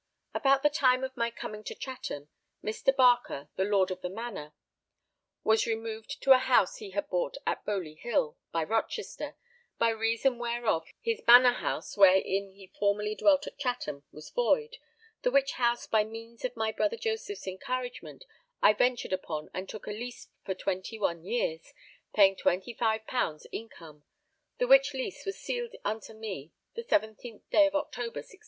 About 0.33 0.63
the 0.63 0.69
time 0.71 1.03
of 1.03 1.15
my 1.15 1.29
coming 1.29 1.63
to 1.65 1.75
Chatham, 1.75 2.27
Mr. 2.63 2.95
Barker, 2.95 3.49
the 3.55 3.63
lord 3.63 3.91
of 3.91 4.01
the 4.01 4.09
Manor, 4.09 4.55
was 5.43 5.67
removed 5.67 6.23
to 6.23 6.31
a 6.31 6.39
house 6.39 6.77
he 6.77 6.89
had 6.89 7.07
bought 7.07 7.37
at 7.45 7.63
Boley 7.67 7.93
Hill 7.99 8.35
by 8.51 8.63
Rochester, 8.63 9.35
by 9.77 9.89
reason 9.89 10.39
whereof 10.39 10.87
his 11.01 11.21
Manor 11.27 11.51
House 11.51 11.95
wherein 11.95 12.53
he 12.55 12.71
formerly 12.79 13.13
dwelt 13.13 13.45
at 13.45 13.59
Chatham 13.59 14.03
was 14.11 14.31
void, 14.31 14.77
the 15.21 15.29
which 15.29 15.51
house 15.51 15.85
by 15.85 16.03
means 16.03 16.43
of 16.43 16.55
my 16.57 16.71
brother 16.71 16.97
Joseph's 16.97 17.45
encouragement 17.45 18.25
I 18.59 18.73
ventured 18.73 19.13
upon 19.13 19.51
and 19.53 19.69
took 19.69 19.85
a 19.85 19.91
lease 19.91 20.29
for 20.43 20.55
twenty 20.55 20.97
one 20.97 21.23
years, 21.23 21.75
paying 22.11 22.35
25_l._ 22.35 23.45
income, 23.51 24.03
the 24.57 24.65
which 24.65 24.95
lease 24.95 25.27
was 25.27 25.37
sealed 25.37 25.75
unto 25.85 26.13
me 26.13 26.53
the 26.73 26.81
17th 26.83 27.47
day 27.51 27.67
of 27.67 27.75
October, 27.75 28.21
1600. 28.21 28.39